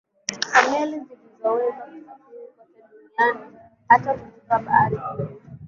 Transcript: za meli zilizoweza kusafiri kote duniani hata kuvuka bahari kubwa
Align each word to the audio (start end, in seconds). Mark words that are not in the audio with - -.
za 0.53 0.61
meli 0.69 0.99
zilizoweza 0.99 1.75
kusafiri 1.75 2.01
kote 2.57 2.85
duniani 2.91 3.57
hata 3.87 4.13
kuvuka 4.13 4.59
bahari 4.59 4.97
kubwa 4.97 5.29